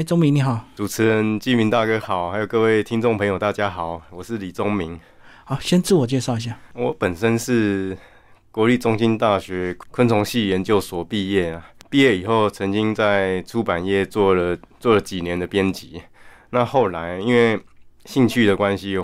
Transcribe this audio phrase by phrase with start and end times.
[0.00, 4.98] 哎，钟明你好，主持人季明大哥好，还有各位听众朋友大家好，我是李钟明。
[5.44, 6.58] 好，先自我介绍一下。
[6.72, 7.94] 我本身是
[8.50, 16.00] 国立中心大学昆虫系研究所毕业啊，毕业以后曾经在出版业做了做了几年的编辑。
[16.48, 17.60] 那后来因为
[18.06, 18.98] 兴趣的关系，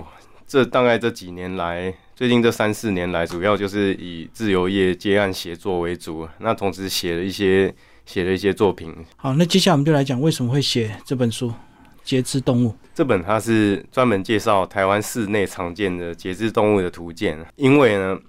[0.47, 6.27] 这大概这几年来，最近这三四年来，主要就是以自由业接案写作为主。
[6.39, 7.71] 那同时写了一些
[8.07, 8.91] 写了一些作品。
[9.15, 11.49] 好，那接下来我们就来讲为什么会写这本书
[12.03, 12.69] 《节肢动物》。
[12.95, 17.37] 这本它是专门介绍台湾室内常见的节肢动物的图鉴。
[17.57, 18.19] 因为呢，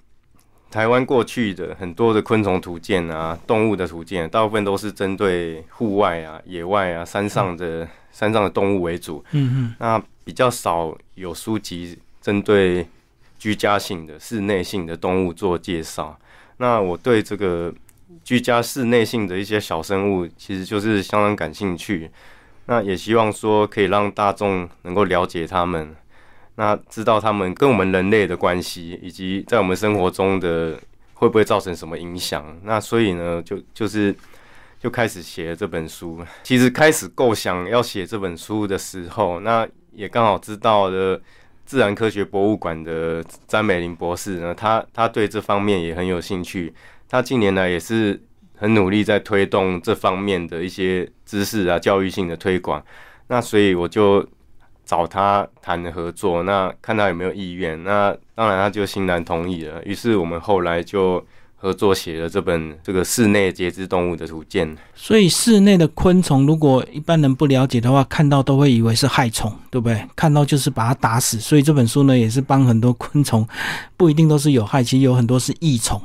[0.70, 9.24] 台湾过去的很多的昆虫图鉴啊、动物的图鉴，大部分都是针对户外啊、野外啊、山上的山上的动物为主。
[9.30, 9.74] 嗯嗯。
[9.78, 11.98] 那比较少有书籍。
[12.20, 12.86] 针对
[13.38, 16.18] 居家性的、室内性的动物做介绍。
[16.58, 17.72] 那我对这个
[18.24, 22.10] 居家室内性的一些小生物，其实就是相当感兴趣。
[22.66, 25.94] 那也希望说可以让大众能够了解它们，
[26.56, 30.78] 那知道它们跟我们人类的关系，以及在我们生活中的
[31.14, 32.58] 会不会造成什么影响。
[32.64, 34.14] 那所以呢，就就是
[34.78, 36.22] 就开始写这本书。
[36.42, 41.20] 其实开始构想要写这本书的时候，那也刚好知道了。
[41.64, 46.72] 自然科学博物馆的詹美玲博士呢，他他对这方面也很有兴趣。
[47.08, 48.22] 他近年来也是
[48.54, 52.84] 很努力在推动这方面的一些知识啊、教育性的推广。
[53.28, 54.26] 那所以我就
[54.84, 57.82] 找他谈合作，那看他有没有意愿。
[57.84, 59.82] 那当然他就欣然同意了。
[59.84, 61.24] 于是我们后来就。
[61.60, 70.00] 合作写了这本这个室内节肢动物的图鉴，所以室内的昆虫，如果一般人不了解的话，看到都会以为是害虫，对不对？
[70.14, 71.40] 看到就是把它打死。
[71.40, 73.44] 所以这本书呢，也是帮很多昆虫，
[73.96, 76.00] 不一定都是有害，其实有很多是益虫，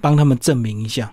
[0.00, 1.12] 帮他们证明一下。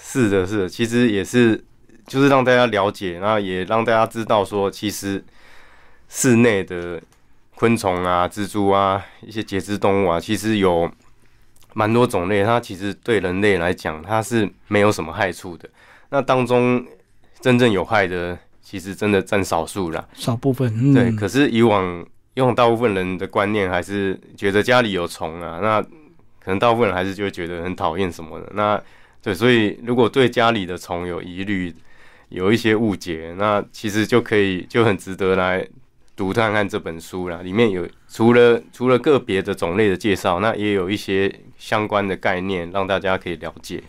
[0.00, 1.64] 是的，是的，其实也是
[2.06, 5.24] 就是让大家了解，然后也让大家知道说，其实
[6.08, 7.02] 室内的
[7.54, 10.90] 昆虫啊、蜘蛛啊、一些节肢动物啊，其实有。
[11.76, 15.68] 蛮多种类，它其实对人类来讲，它是没有什么害处的。
[16.08, 16.86] 那当中
[17.40, 20.94] 真正有害的，其实真的占少数啦，少部分。
[20.94, 25.84] 对，可是以往用大部分人的观念，还是觉得家里有虫啊，那
[26.44, 28.50] 可能大部分人还是就会觉得很讨厌什么的。
[28.54, 28.80] 那
[29.22, 31.74] 对，所以如果对家里的虫有疑虑，
[32.28, 35.66] 有一些误解，那其实就可以就很值得来。
[36.16, 43.82] 读看看这本书啦，里面有除了除了个别的种类的介绍，那也有一些相关的概念让大家可以了解。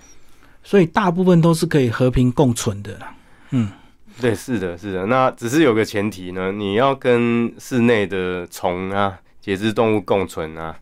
[0.64, 3.14] 所以大部分都是可以和平共存的啦。
[3.52, 3.70] 嗯，
[4.20, 5.06] 对，是的，是的。
[5.06, 10.76] 那只是有个前提呢，你要跟室内的虫啊、节肢动物共存啊，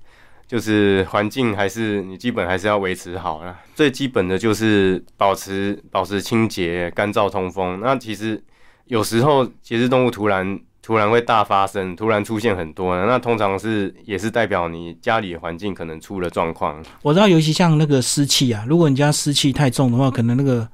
[0.48, 3.58] 就是环境还是你基本还是要维持好了。
[3.76, 7.80] 最基本的就是保持保持清洁、干燥、通风。
[7.82, 8.44] 那其实
[8.86, 10.60] 有时候节肢动物突然。
[10.86, 16.84] 突然会大发生，突然出现很多，那通常是也是代表你家里的环境可能出了状况。
[17.02, 20.68] 我知道，尤其像那个湿气啊，如果你家湿气太重的话，可能那个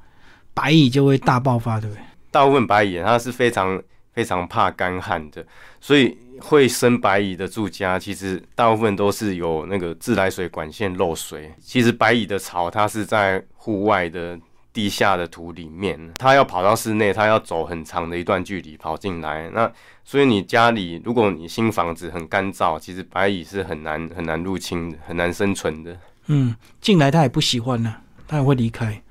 [0.55, 2.01] 白蚁就会大爆发，对不对？
[2.31, 3.79] 大部分白蚁它是非常
[4.11, 5.45] 非常怕干旱的，
[5.79, 11.51] 所以会生白蚁的住家，其实大部分都是有那个自来水管线漏水。
[11.59, 14.39] 其实白蚁的巢它是在户外的。
[14.71, 19.49] 地下的土里面，它要跑到室内，它要走很长的一段距离跑进来。
[19.49, 19.69] 那
[20.05, 25.97] 所以你家里，如果你新房子很干燥，其实白蚁是很难很难入侵的，很难生存的。
[26.27, 27.95] 嗯，进来它也不喜欢呢，
[28.27, 29.01] 它也会离开。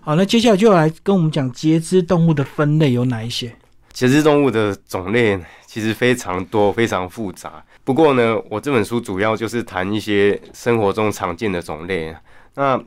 [0.00, 3.54] 好，那接下来就来跟我们讲节肢动物的分类有哪一些？
[3.92, 7.62] 节肢动物的种类其实非常多，非常复杂。
[7.84, 12.14] 不过呢，我这本书主要就是谈一些生活中常见的种类。
[12.54, 12.80] 那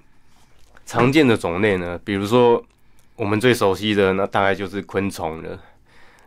[0.85, 2.63] 常见的种类呢，比如说
[3.15, 5.59] 我们最熟悉的那大概就是昆虫了。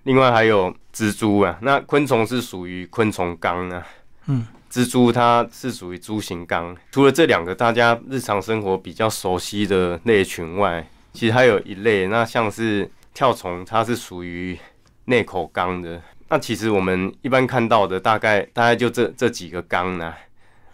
[0.04, 3.86] 另外还有蜘蛛啊，那昆虫是属于昆虫纲啊，
[4.26, 6.74] 嗯，蜘蛛它是属于蛛形纲。
[6.90, 14.58] 除了这两个大家日常生活比较熟悉的类群外，其实还有一类，那像是跳虫，它是属于
[15.08, 16.00] 内口缸的。
[16.28, 20.14] 那其实我们一般看到的大概大概就这这几个缸呢。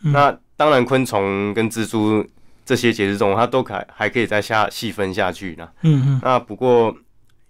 [0.00, 2.25] 那当然昆虫跟蜘蛛。
[2.66, 5.69] 这些节肢动物它都可还可以再下细分下去呢。
[5.82, 6.20] 嗯嗯。
[6.25, 6.96] 那不过，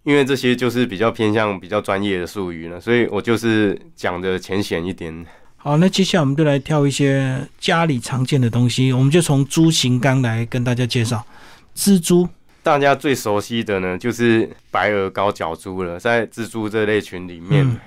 [0.02, 5.24] 因为这些就是比较偏向比较专业的术语呢，所以我就是讲的浅显一点。
[5.54, 11.24] 好，那接下来我们就来挑一些家里常见的东西，我们就从蛛形纲来跟大家介绍。
[11.76, 12.28] 蜘蛛，
[12.64, 17.78] 大家最熟悉的呢就是白额高脚蛛了，在蜘蛛这类群里面，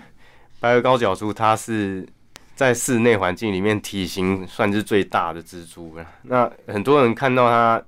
[0.62, 2.08] 白额高脚蛛它是。
[2.58, 6.04] 在室内环境里面，体型算是最大的蜘蛛了。
[6.24, 7.80] 那很多人看到它，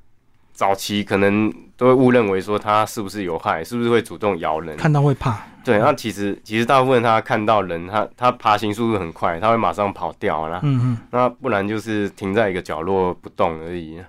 [0.54, 4.78] 早期可能都会误认为说它是不是有害，是不是会主动咬人？
[4.78, 5.44] 看到会怕。
[5.64, 10.60] 对，那其实其实大部分它看到人，它它爬行速度很快，它会马上跑掉啦。
[10.62, 14.00] 嗯嗯，那不然就是停在一个角落不动而已。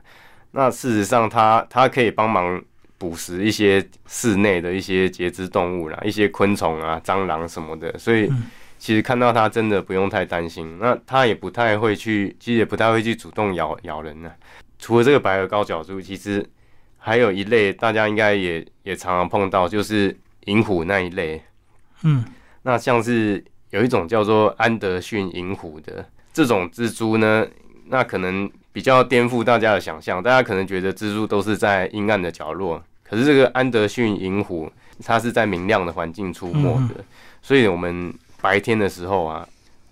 [0.51, 2.63] 那事实上，它它可以帮忙
[3.01, 7.97] 捕食一些室内的一些节肢动物啦，一些昆虫啊、蟑螂什么的。
[7.97, 8.31] 所以
[8.79, 10.77] 其实看到它真的不用太担心。
[10.79, 14.31] 那它也不太会去，其实也不太会去主动咬咬人呢。
[14.79, 16.47] 除了这个白额高脚蛛，其实
[16.99, 20.15] 还有一类大家应该也也常常碰到，就是
[20.45, 21.43] 银虎那一类。
[22.03, 22.23] 嗯，
[22.65, 26.05] 那像是有一种叫做安德逊银虎的
[26.35, 27.47] 这种蜘蛛呢，
[27.87, 30.23] 那可能比较颠覆大家的想象。
[30.23, 34.71] 大家可能觉得蜘蛛都是在阴暗的角落，可是这个安德逊银虎，
[35.05, 37.05] 它是在明亮的环境出没的。
[37.43, 39.49] 所以，我们白天的时候啊，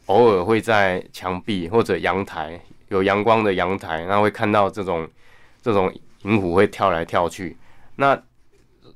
[0.07, 2.61] 偶尔会在墙壁或者阳台
[2.91, 5.09] 有阳光的阳台，那会看到这种
[5.61, 5.93] 这种
[6.23, 7.57] 银虎会跳来跳去。
[7.97, 8.17] 那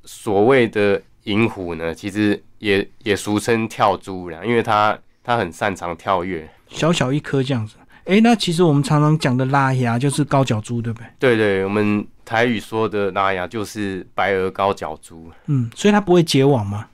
[0.05, 7.75] 所谓的银虎呢，其实也也俗称跳蛛啦，因为它它很擅长跳跃，小小一颗这样子。
[8.05, 11.07] 哎，那其实我们常常讲的拉牙就是高脚蛛，对不对？
[11.19, 15.31] 对对，我们台语说的那样就是白额高脚蛛。
[15.47, 16.87] 嗯，所以它不会结网吗？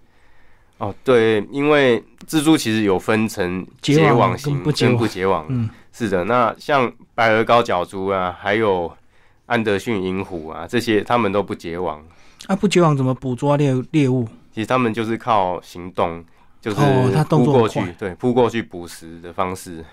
[0.78, 5.44] 哦，对，因为蜘蛛其实有分成结网型跟不结网。
[5.48, 6.24] 嗯，是的。
[6.24, 8.92] 那像白额高脚蛛啊，还有
[9.46, 12.00] 安德逊银虎啊，这些它们都不结网。
[12.46, 14.28] 啊，不结网怎么捕捉猎猎物？
[14.52, 16.24] 其实他们就是靠行动，
[16.60, 16.76] 就是
[17.28, 19.84] 扑过去，对，扑过去捕食的方式，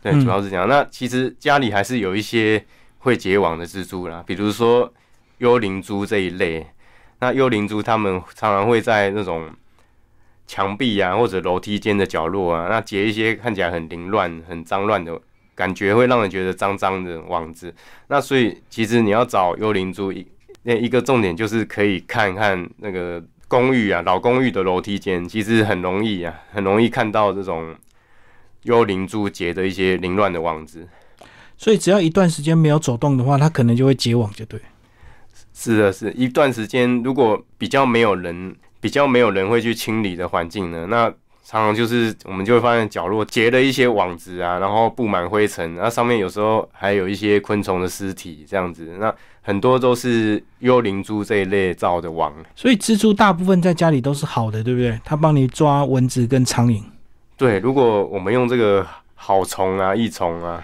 [0.00, 0.68] 对，主要是这样。
[0.68, 2.64] 那其实家里还是有一些
[3.00, 4.90] 会结网的蜘蛛啦，比如说
[5.38, 6.66] 幽灵蛛这一类。
[7.22, 9.50] 那幽灵蛛它们常常会在那种
[10.46, 15.20] 墙壁啊或者楼梯间的角落啊，那结一些看起来很凌乱、很脏乱的
[15.54, 17.74] 感觉，会让人觉得脏脏的网子。
[18.08, 20.26] 那所以其实你要找幽灵蛛一。
[20.62, 27.74] 那一个重点就是可以看看那个公寓啊，老公寓的楼梯间，其实很容易啊，很容易看到这种
[28.62, 30.88] 幽灵蛛结的一些凌乱的网子。
[31.60, 34.58] 所以只要一段时间没有走动的话，它可能就会结网，就对。
[35.52, 41.04] 是的，是一段时间，如果比较没有人，比较没有人会去清理的环境呢，那
[41.44, 49.14] 常常就是我们就会发现角落结了一些网子啊，然后布满灰尘，那上面有时候还有一些昆虫的尸体这样子，那。
[49.42, 55.00] 很多都是幽灵蛛这一类造的网，所以蜘蛛大部分在家里都是好的，对不对？
[55.02, 56.82] 它帮你抓蚊子跟苍蝇。
[57.38, 60.62] 对，如果我们用这个好虫啊、益虫啊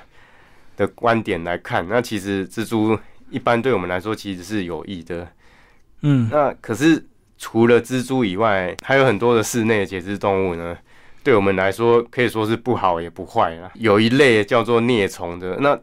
[0.76, 2.98] 的观点来看，那其实蜘蛛
[3.30, 5.26] 一般对我们来说其实是有益的。
[6.02, 7.06] 嗯，那可是
[7.38, 10.76] 除了蜘蛛以外，还有很多的室内节肢动物呢，
[11.22, 13.70] 对我们来说可以说是不好也不坏啊。
[13.74, 15.78] 有一类叫做啮虫的，那。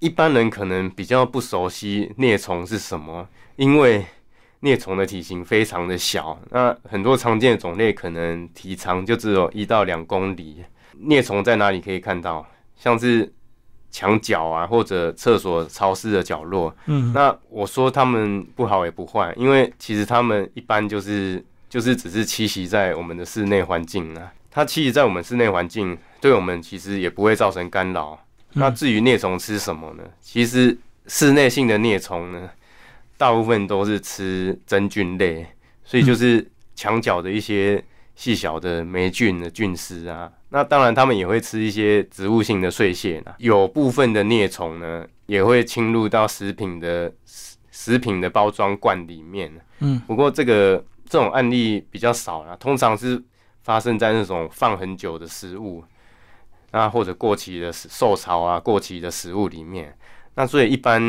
[0.00, 4.06] 一般人可能比较不熟悉啮虫是什么，因为
[4.62, 10.62] 啮虫的体型非常的小，那很多常见的种类可能体长就只有一到两公里。
[11.02, 12.46] 啮虫在哪里可以看到？
[12.76, 13.32] 像是
[13.90, 16.74] 墙角啊，或者厕所潮湿的角落。
[16.86, 24.32] 嗯，那我说他们不好也不坏，因为其实他们一般就是就是只是栖息在我们的室内环境啊。
[24.50, 28.18] 它栖息在我们室内环境，对我们其实也不会造成干扰。
[28.54, 30.02] 那至于啮虫吃什么呢？
[30.20, 30.76] 其实
[31.06, 32.48] 室内性的啮虫呢，
[33.16, 35.46] 大部分都是吃真菌类，
[35.84, 37.84] 所以就是墙角的一些
[38.16, 40.32] 细小的霉菌的菌丝啊。
[40.50, 43.34] 那当然，他们也会吃一些植物性的碎屑呢。
[43.38, 49.52] 有部分的啮虫呢，也会侵入到食品的食食品的包装罐里面。
[49.80, 53.22] 嗯，不过这个这种案例比较少啦，通常是
[53.62, 55.84] 发生在那种放很久的食物。
[56.70, 59.96] 那或者过期的受潮啊，过期的食物里面，
[60.34, 61.00] 那所以一般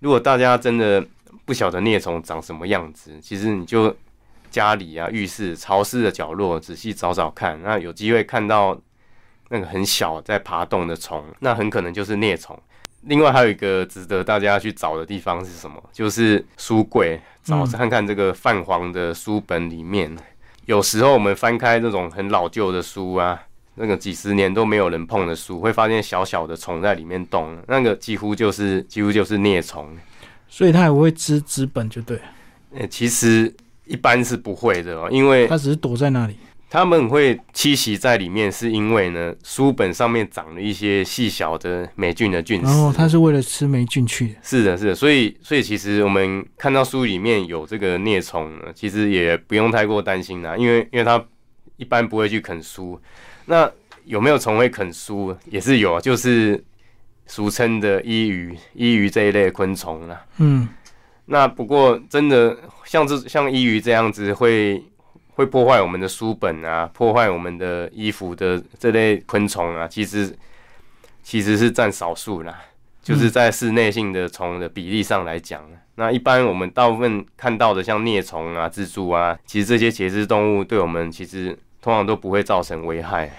[0.00, 1.06] 如果大家真的
[1.44, 3.96] 不晓得啮虫长什么样子，其实你就
[4.50, 8.78] 家里啊、浴室潮湿的角落仔细找找看，那有机会看到
[9.48, 12.58] 那个很小在爬动的虫，那很可能就是啮虫。
[13.02, 15.82] 另外还有一个值得大家去找的地方是什么？
[15.92, 20.14] 就是书柜，找看看这个泛黄的书本里面，
[20.66, 23.42] 有时候我们翻开那种很老旧的书啊。
[23.76, 29.96] 那个几十年都没有人碰的书，会发现小小的虫在里面动，那个几乎就是几乎就是啮虫，
[30.48, 32.20] 所以它也会吃纸本，就对。
[32.74, 33.50] 呃，其实
[33.90, 36.36] 一般是不会的哦，因为它只是躲在那里。
[36.72, 42.70] 他们会栖息在里面，是因为呢，书本上面长了一些细小的霉菌的菌丝。
[42.70, 44.34] 哦，它是为了吃霉菌去的。
[44.40, 51.20] 是的，是的，所以所以其实我们看到书里面有这个啮虫呢，其实也不用太过担心啦，因为因为它
[51.76, 53.00] 一般不会去啃书。
[53.46, 53.68] 那
[54.04, 55.36] 有没有虫会啃书？
[55.46, 56.62] 也是有，就是
[57.26, 60.68] 俗称的伊鱼、伊鱼这一类昆虫啦嗯，
[61.32, 64.82] 那不过真的像这像伊鱼这样子会
[65.34, 70.36] 会破坏我们的书本啊，破坏我们的衣服的这类昆虫啊，其实
[71.22, 72.60] 其实是占少数啦。
[73.02, 75.62] 就是在室内性的虫的比例上来讲，
[75.94, 83.30] 那一般我们大部分看到的像啮虫啊、蜘蛛啊，其实这些节肢动物对我们其实通常都不会造成危害。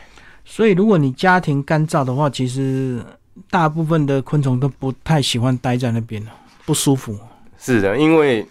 [0.43, 3.05] 所以，如果你家庭干燥的话，其实
[3.49, 6.25] 大部分的昆虫都不太喜欢待在那边
[6.65, 7.15] 不舒服。
[7.63, 8.43] 是的，因为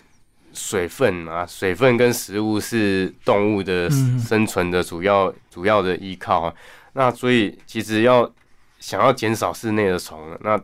[0.53, 6.55] 水分啊，水分跟食物是动物的生存的主要主要的依靠。
[6.93, 8.31] 那所以，其实要
[8.79, 10.61] 想要减少室内的虫，那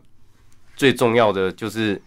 [0.76, 2.00] 最重要的就是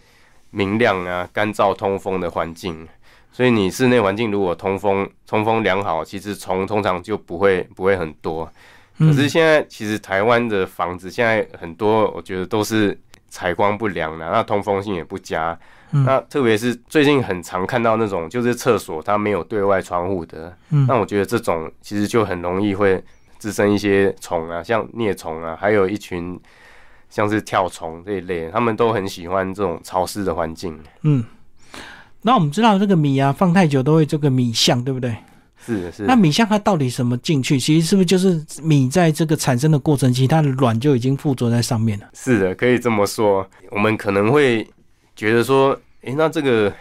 [0.51, 2.87] 明亮啊、干燥、通风的环境。
[3.33, 8.49] 所以你室内环境如果通风、通风良好，其实虫通常就不会不会很多。
[8.97, 12.97] 可是现在其实台湾的房子现在很多，我觉得都是
[13.29, 15.57] 采光不良的，那通风性也不佳。
[15.91, 23.03] 那特别是最近很常看到那种就是厕所它没有对外窗户的，嗯那我觉得这种其实就很容易会
[23.37, 26.39] 滋生一些虫啊，像啮虫啊，还有一群。
[27.11, 30.79] 像是跳虫这一类，他们都很喜欢这种潮湿的环境。
[31.01, 31.25] 嗯，
[32.21, 35.17] 那我们知道这个米啊，放太久都会这个米象，对不对？
[35.65, 36.03] 是是。
[36.03, 37.59] 那米象它到底什么进去？
[37.59, 42.09] 其实是不是就是米在这个产生的过程期，它的卵就已经附着在上面了？
[42.13, 43.47] 是的，可以这么说。
[43.69, 44.67] 我们可能会
[45.15, 46.73] 觉得说，诶，那这个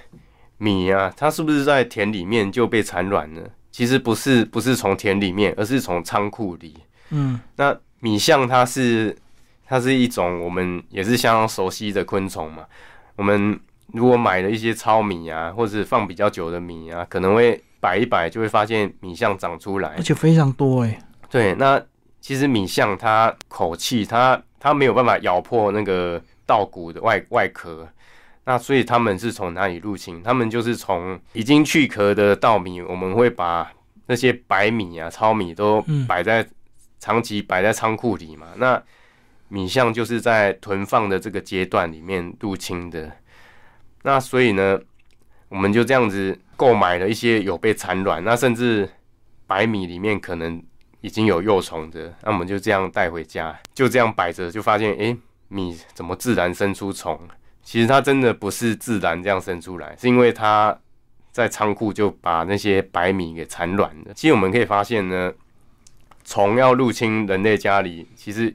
[0.58, 3.42] 米啊，它是不是在田里面就被产卵了？
[3.70, 6.74] 其实不是，不是从田里面，而是从仓库里。
[7.10, 9.16] 嗯，那米象它是。
[9.70, 12.62] 它是一种我们也是相当熟悉的昆虫嘛。
[13.16, 13.60] 我们
[13.92, 20.98] 如果买了一些糙米啊，或者放比较久的米啊，可能会摆一摆，就会发现米象长出来，而且非常多哎。
[21.30, 21.80] 对，那
[22.20, 27.88] 其实米象它口气，它它没有办法咬破那个稻谷的外外壳，
[28.44, 30.22] 那所以他们是从哪里入侵？
[30.22, 33.70] 他们就是从已经去壳的稻米，我们会把
[34.06, 36.46] 那些白米啊、糙米都摆在
[36.98, 38.48] 长期摆在仓库里嘛。
[38.56, 38.82] 那
[39.48, 43.12] 米象就是在囤放的这个阶段里面入侵的，
[44.02, 44.80] 那所以呢，
[45.48, 48.90] 我们就这样子购买了一些有被产卵，那甚至
[49.46, 50.60] 白米里面可能
[51.00, 57.16] 已经有幼虫的，那我们就这样带回家，就这样摆着，就发现诶，米怎么自然生出虫？
[57.62, 60.76] 其实它真的不是自然这样生出来，是因为它
[61.30, 64.12] 在仓库就把那些白米给产卵的。
[64.12, 65.32] 其实我们可以发现呢，
[66.24, 68.54] 虫要入侵人类家里，其实。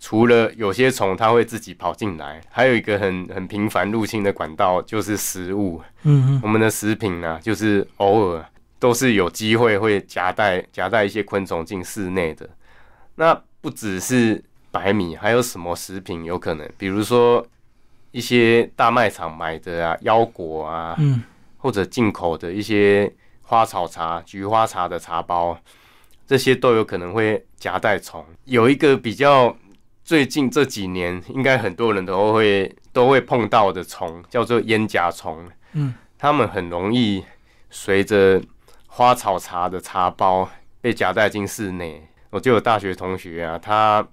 [0.00, 5.82] 除了有些虫它会自己跑进来，还有一个很很频繁入侵的管道就是食物。
[6.04, 8.46] 嗯，我们的食品呢，就是偶尔
[8.78, 12.48] 都是有机会会夹带夹带一些昆虫进室内的。
[13.16, 14.40] 那不只是
[14.70, 16.70] 白米，还有什么食品有可能？
[16.78, 17.44] 比如说
[18.12, 21.24] 一些大卖场买的啊腰果啊，嗯，
[21.56, 23.12] 或者进口的一些
[23.42, 25.58] 花草茶、菊花茶的茶包，
[26.24, 28.24] 这些都有可能会夹带虫。
[28.44, 29.56] 有一个比较。
[30.08, 35.46] 最近这几年，应该很多人都会都会碰到的虫，叫做烟甲虫。
[35.74, 37.22] 嗯，它们很容易
[37.68, 38.40] 随着
[38.86, 40.48] 花草茶的茶包
[40.80, 42.08] 被夹带进室内。
[42.30, 44.08] 我就有大学同学啊，他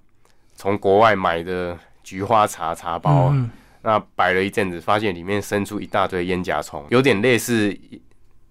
[0.54, 3.50] 从国外买的菊花茶茶包，嗯
[3.80, 7.74] 那摆了一阵子，发现里面生出一大堆烟甲虫，有点类似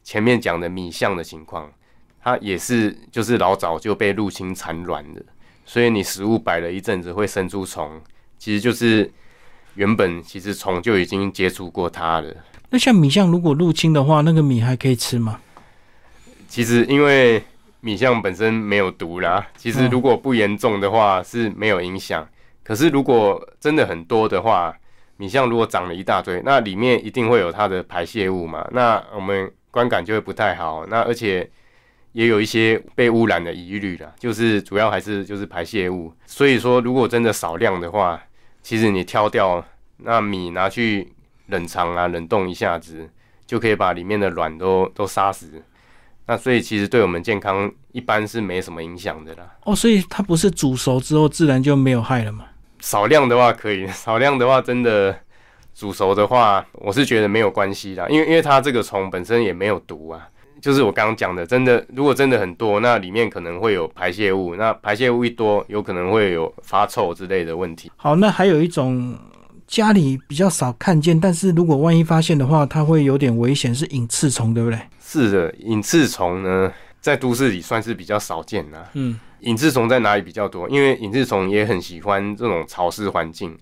[0.02, 1.72] 前面讲的米象的情况。
[2.20, 5.24] 它也是就是老早就被入侵产卵的。
[5.66, 8.00] 所以你食物摆了一阵子会生出虫，
[8.38, 9.12] 其实就是
[9.74, 12.32] 原本其实虫就已经接触过它了。
[12.70, 15.42] 那像米象如果入侵的话，那个米还可以吃吗？
[16.48, 17.44] 其实因为
[17.82, 22.26] 米象本身没有毒啦，其实如果不严重的话是没有影响。
[22.64, 24.72] 可是如果真的很多的话，
[25.18, 30.86] 米象如果长了一大堆，那里面一定会有它的排泄物嘛，那我们观感就会不太好。
[30.86, 31.50] 那而且。
[32.16, 36.14] 也有一些被污染的疑虑啦，就是主要还是就是排泄物。
[36.26, 38.18] 所以说，如果真的少量的话，
[38.64, 39.62] 其实你挑掉
[39.98, 41.14] 那米拿去
[41.48, 43.10] 冷藏啊，冷冻一下子
[43.46, 45.62] 就可以把里面的卵都都杀死。
[46.26, 49.54] 那所以其实对我们健康一般是没什么影响的啦。
[49.66, 52.46] 哦，所以它不是煮熟之后自然就没有害了吗？
[52.80, 55.20] 少量的话可以， 少量的话真的
[55.74, 60.30] 煮熟的话，我是觉得没有关系啦，因为因为它这个虫本身也没有毒啊。
[60.66, 67.92] 就是我刚刚讲的，真的，如果真的很多，那里面可能会有排泄物，那排泄物一多，有可能会有发臭之类的问题。
[67.98, 69.16] 好，那还有一种
[69.68, 74.80] 家里比较少看见，但是如果万一发现的话，它会有点危险，是隐翅虫，对不对？
[75.00, 78.90] 是的，隐翅虫呢，在都市里算是比较少见的。
[78.94, 80.68] 嗯，隐翅虫在哪里比较多？
[80.68, 83.56] 因为隐翅虫也很喜欢这种潮湿环境，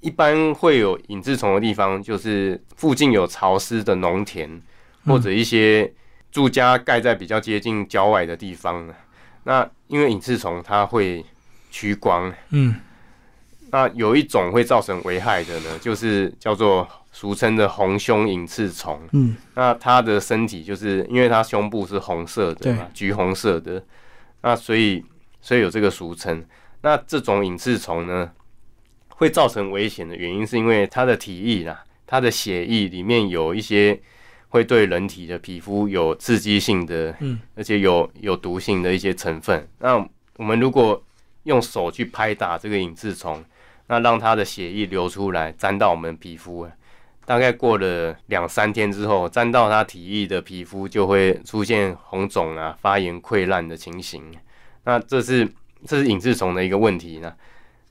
[0.00, 4.60] 一般会有隐翅虫的地方，就是附近有潮湿的农田
[5.06, 5.90] 或者一些。
[6.30, 8.86] 住家盖在比较接近郊外的地方。
[8.86, 8.94] 呢，
[9.44, 11.24] 那因为隐翅虫它会
[11.70, 12.74] 趋光，嗯，
[13.70, 19.00] 那有一种会造成危害的呢，就是叫做俗称的红胸隐翅虫。
[19.12, 23.82] 嗯，那它的身体就是因为它胸部是红色的嘛，橘红色的，
[24.42, 25.04] 那所以
[25.40, 26.44] 所以有这个俗称。
[26.82, 28.30] 那这种隐翅虫呢，
[29.08, 34.00] 会造成危险的原因是因为它的体液啦，它的血液里面有一些
[34.48, 39.68] 会对人体的皮肤有刺激性的，嗯，而且有有毒性的一些成分。
[39.78, 39.96] 那
[40.36, 41.02] 我们如果
[41.44, 43.44] 用手去拍打这个隐翅虫，
[43.86, 46.68] 那让它的血液流出来，沾到我们皮肤，
[47.24, 54.22] 大概过了两三天之后，沾到它体液的皮肤就会出现红肿啊、发炎溃烂的情形。
[54.84, 55.46] 那这是
[55.86, 57.34] 这是隐翅虫的一个问题呢。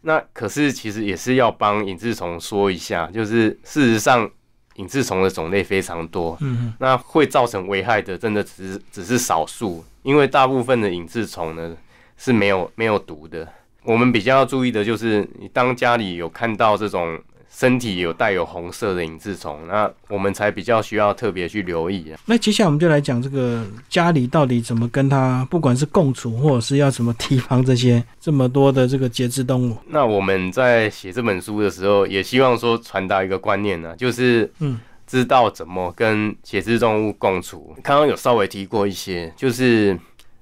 [0.01, 4.29] 那可是其实也是要帮隐翅虫说一下，就是事实上
[4.77, 11.75] 隐翅虫的种类非常多，嗯，那会造成危害的真的只是只是少数，因为大部分的隐翅虫呢
[12.17, 13.47] 是没有没有毒的。
[13.83, 17.19] 我们比较要注意的就是，你当家里有看到这种
[17.57, 22.19] 身体有带有红色的隐翅虫，那我们才比较需要特别去留意啊。
[22.27, 29.75] 那接下来我们就来讲这个家里到底怎么跟它，不管是共处，或者是要怎么提防这些这么多的这个节肢动物。
[29.87, 37.75] 那我们在写这本书的时候，也希望说传达一个观念呢，就是嗯，知道怎么跟节肢动物共处。
[37.81, 39.97] 刚刚有稍微提过一些，就是。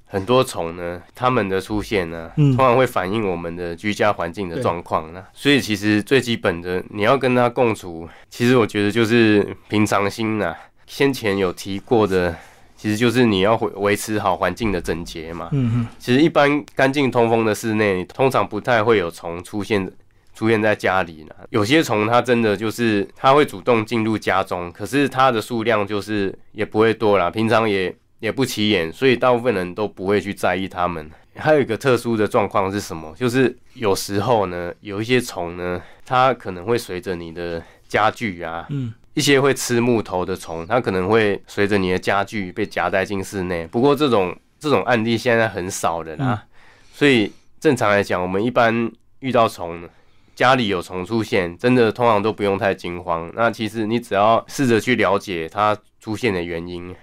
[0.08, 5.24] 很多虫呢，它们的出现呢，通常会反映我们的居家环境的状况呢。
[5.34, 10.56] 所以其实最基本的，你要跟它共处，其实我觉得就是平常心呐。
[10.86, 12.34] 先前有提过的，
[12.78, 15.50] 其实就是你要维维持好环境的整洁嘛。
[15.52, 15.88] 嗯嗯。
[15.98, 19.92] 其实一般干净通风的室内，通常不太会有虫出现
[20.34, 21.36] 出现在家里呢。
[21.50, 27.30] 有些虫它真的就是它会主动进入家中，可是它的数量就是也不会多啦。
[27.30, 27.94] 平常也。
[28.20, 31.10] 也不起眼，所以大部分人都不会去在意它们。
[31.38, 33.14] 还有一个特殊的状况是什么？
[33.18, 43.68] 就是有时候呢，有一些虫呢，它可能会随着你的家具啊，嗯，一些会吃木头的虫，它可能会随着你的家具被夹带进室内。
[43.68, 46.46] 不过这种这种案例现在很少的啦，
[46.94, 49.90] 所以正常来讲，我们一般遇到虫，
[50.36, 53.30] 家里有虫出现，真的通常都不用太惊慌。
[53.36, 56.96] 那其实你只要试着去了解它出现的原因。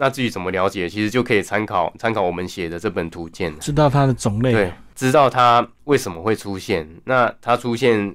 [0.00, 6.88] 那至于怎么了解，其实就可以参考参考我们写的这本图鉴，知道它的种类，对，知道它为什么会出现。
[7.04, 8.14] 那它出现，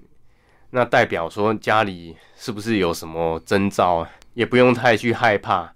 [0.69, 4.07] 那代表说家里是不是有什么征兆？
[4.33, 5.73] 也不用太去害怕。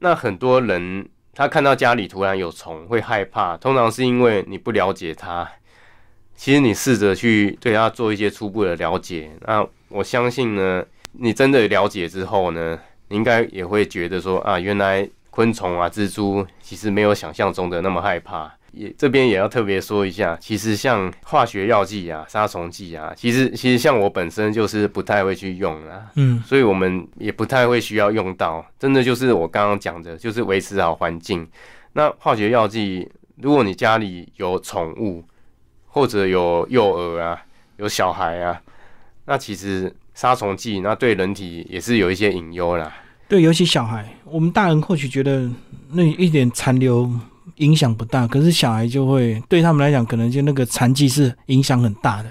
[0.00, 5.46] 那很多人他看到家里突然有虫会害怕，通常是因为你不了解它。
[6.34, 15.06] 其实你试着去对它做一些初步的了解，那我相信呢，你真的了解之后呢，你应该也会觉得说啊，原来。
[15.32, 18.52] 昆虫啊，蜘蛛其实没有想象中的那么害怕。
[18.70, 28.64] 也这边也要特别说一下，其实像化学药剂啊、杀虫剂啊，其实其实像我本身就是不太会去用啊，嗯，所以我们也不太会需要用到。
[28.78, 31.46] 真的就是我刚刚讲的，就是维持好环境。
[31.94, 35.22] 那化学药剂，如果你家里有宠物
[35.86, 37.42] 或者有幼儿啊、
[37.76, 38.60] 有小孩啊，
[39.26, 42.90] 那其实杀虫剂那对人体也是有一些隐忧啦。
[43.32, 45.48] 对，尤其小孩，我们大人或许觉得
[45.92, 47.10] 那一点残留
[47.56, 52.30] 影响不大，可是小孩就会对他们来讲，可能就那个残疾是影响很大的。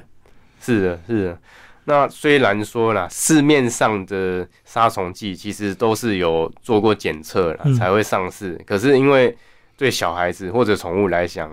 [0.59, 1.39] 是的，是的。
[1.85, 9.35] 那虽然说啦，市面上的杀虫剂其实都是有做过检测了才会上市，可是因为
[9.75, 11.49] 对小孩子或者宠物来讲，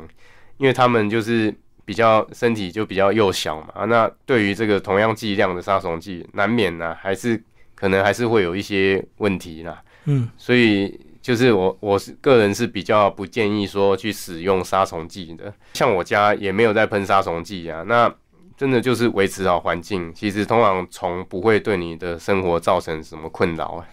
[0.59, 1.51] 因为他们就是
[1.87, 7.43] 比较身体就比较幼小嘛，那对于这个同样剂量的杀虫剂，难免呢还是。
[7.79, 18.13] 可能还是会有一些问题啦，嗯，所以就是我我是个人是比较不建议说去使用杀虫剂的，像我家也没有在喷杀虫剂啊，那
[18.57, 23.87] 真的就是维持好环境，其实通常虫不会对你的生活造成什么困扰啊。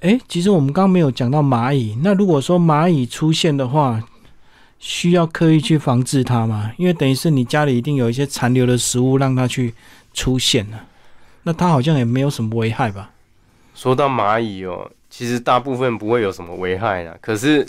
[0.00, 4.02] 哎，其实我们刚刚没有讲到蚂蚁，那如果说蚂蚁出现的话，
[4.78, 6.72] 需要刻意去防治它吗？
[6.76, 9.72] 因为等于是你家里一定有一些残留的食物让它去
[10.12, 10.84] 出现了，
[11.44, 13.12] 那它好像也没有什么危害吧？
[13.74, 17.14] 说到蚂蚁哦，其实大部分不会有什么危害啦。
[17.20, 17.66] 可是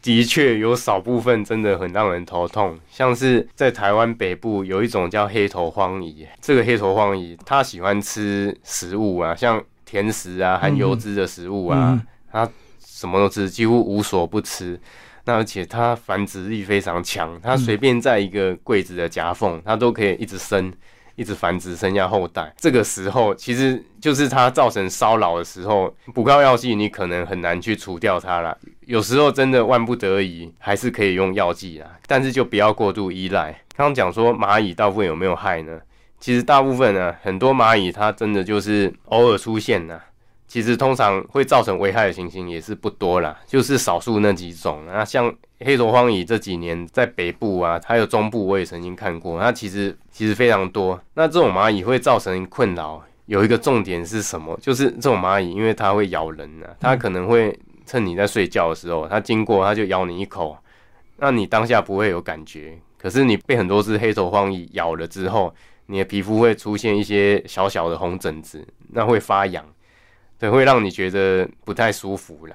[0.00, 12.00] 的确有少部分真的很让人头痛，像是在台湾北部有一种叫黑头荒蚁，这个黑头荒蚁它喜欢吃食物啊，像甜食啊、含油脂的食物啊，
[12.30, 14.80] 它什么都吃，几乎无所不吃。
[15.24, 20.72] 那而且它繁殖力非常强，它随便在一个柜子的夹缝，它都可以一直生。
[21.18, 22.54] 一直繁殖，生下后代。
[22.56, 28.56] 这个时候，其实就是它造成骚扰的时候，不靠药剂，你可能很难去除掉它啦。
[28.86, 33.50] 有时候真的万不得已，还是可以用药剂啊，但是就不要过度依赖。
[33.76, 35.80] 刚刚讲说蚂蚁大部分有没有害呢？
[36.20, 40.00] 其实大部分呢，很多蚂蚁它真的就是偶尔出现呢。
[40.48, 44.82] 其实通常会造成危害的情形也是不多啦，就是少数那几种。
[44.86, 49.38] 那像黑头荒蚁这几年在北部啊，还有中部，我也曾经看过。
[49.38, 50.98] 那其实其实非常多。
[51.12, 54.58] 那这种蚂蚁会造成困扰，有一个重点是什么？
[54.62, 60.56] 就是这种蚂蚁，因为它会咬人啊，它可能会趁你在睡觉的时候，它经过它就咬你一口，
[61.18, 62.78] 那你当下不会有感觉。
[62.96, 65.54] 可是你被很多只黑头荒蚁咬了之后，
[65.86, 69.62] 你的皮肤会出现一些小小的红疹子，那会发痒。
[70.38, 72.54] 对，会让你觉得不太舒服啦。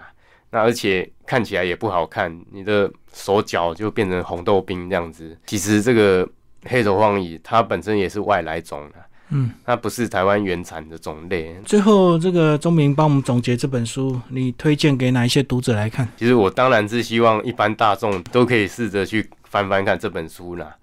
[0.50, 5.36] 那而且看起来也不好看，你的手脚就变成红豆冰这样子。
[5.48, 6.28] 其实这个
[6.66, 11.56] 黑头荒蚁它本身也是外来种啦，嗯，它不是台湾原产的种类。
[11.66, 16.08] 最后，这个钟明帮我们总结这本书，你推荐给哪一些读者来看？
[16.16, 20.76] 其实我当然是希望一般大众都可以试着去翻翻看这本书啦。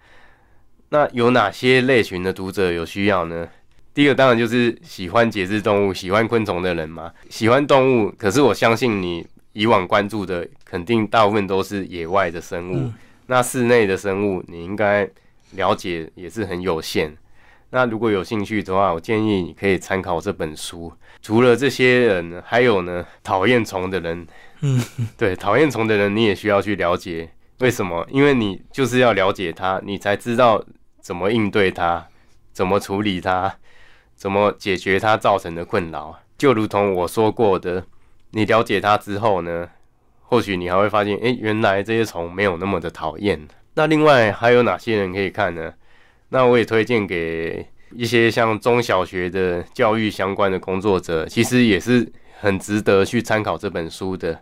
[0.89, 3.47] 那有哪些类群的读者有需要呢？
[3.93, 7.13] 第一个当然就是喜欢节肢动物、喜欢昆虫的人嘛。
[7.29, 12.93] 喜欢动物，可是我相信你以往关注的肯定大部分都是野外的生物。
[13.27, 15.09] 那室内的生物，你应该
[15.53, 17.17] 了解也是很有限。
[17.71, 20.93] 那如果有兴趣的话，我建议你可以参考这本书。
[21.23, 24.27] 除了这些人，还有呢，讨厌虫的人。
[24.61, 24.83] 嗯，
[25.17, 28.07] 对，讨厌虫的人你也需要去了解为什么？
[28.11, 30.65] 因为你就是要了解它，你才知道
[31.01, 32.07] 怎么应对它，
[32.53, 33.55] 怎么处理它。
[34.21, 36.15] 怎么解决它造成的困扰？
[36.37, 37.83] 就如同我说过的，
[38.33, 39.67] 你了解它之后呢，
[40.21, 43.49] 或许你还会发现，诶，原来这些虫没有那么的讨厌。
[43.77, 45.73] 那另外还有哪些人可以看呢？
[46.29, 52.07] 那我也推荐给一些像中小学的教育相关的工作者，其实也是
[52.41, 54.39] 很值得去参考这本书的。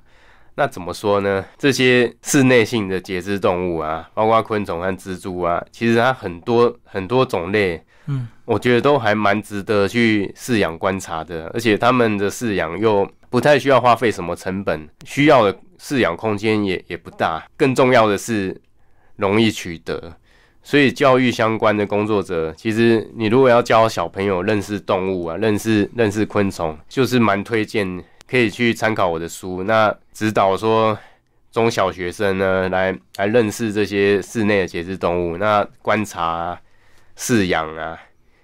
[0.56, 1.44] 那怎么说呢？
[1.56, 7.80] 这些室内性的节肢动物啊，包括昆虫和蜘蛛啊，其实它很多很多种类。
[8.10, 18.58] 嗯，我觉得都还蛮值得去饲养观察的，而且他们的饲养又不太需要花费什么成本，需要的饲养空间也也不大，更重要的是
[19.16, 20.14] 容易取得。
[20.62, 30.98] 所以教育相关的工作者，其实你如果要教小朋友认识动物啊，认识认识昆虫，就是蛮推荐可以去参考我的书，那指导说
[31.52, 36.58] 中小学生呢来来认识这些室内的节肢动物，那观察。
[37.18, 37.98] 饲养啊，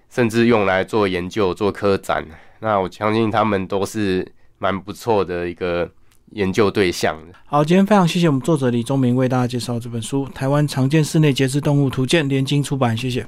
[0.09, 2.25] 甚至用来做研究、做科展，
[2.59, 5.89] 那我相信他们都是蛮不错的一个
[6.31, 13.25] 研究对象好，今天非常谢谢我们作者李忠明为大家介绍这本书《台湾常见室内节肢动物图鉴》，联经出版，谢谢。